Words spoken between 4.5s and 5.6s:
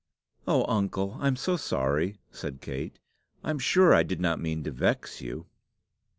to vex you."